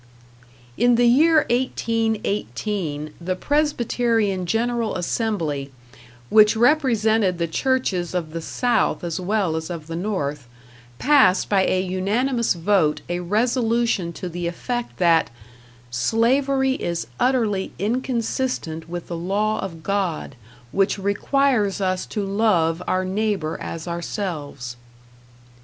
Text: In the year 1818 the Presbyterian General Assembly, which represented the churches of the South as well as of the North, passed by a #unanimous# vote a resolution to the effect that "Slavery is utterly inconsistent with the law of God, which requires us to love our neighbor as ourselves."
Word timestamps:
In 0.77 0.95
the 0.95 1.05
year 1.05 1.45
1818 1.51 3.13
the 3.21 3.35
Presbyterian 3.35 4.47
General 4.47 4.95
Assembly, 4.95 5.71
which 6.31 6.55
represented 6.55 7.37
the 7.37 7.45
churches 7.45 8.15
of 8.15 8.31
the 8.31 8.41
South 8.41 9.03
as 9.03 9.19
well 9.19 9.55
as 9.55 9.69
of 9.69 9.85
the 9.85 9.95
North, 9.95 10.47
passed 10.97 11.49
by 11.49 11.65
a 11.67 11.79
#unanimous# 11.79 12.55
vote 12.55 13.01
a 13.09 13.19
resolution 13.19 14.11
to 14.13 14.27
the 14.27 14.47
effect 14.47 14.97
that 14.97 15.29
"Slavery 15.91 16.71
is 16.73 17.05
utterly 17.19 17.71
inconsistent 17.77 18.89
with 18.89 19.05
the 19.05 19.15
law 19.15 19.59
of 19.59 19.83
God, 19.83 20.33
which 20.71 20.97
requires 20.97 21.79
us 21.79 22.07
to 22.07 22.25
love 22.25 22.81
our 22.87 23.05
neighbor 23.05 23.55
as 23.61 23.87
ourselves." 23.87 24.77